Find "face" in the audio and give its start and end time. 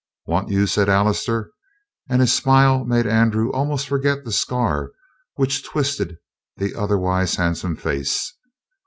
7.75-8.33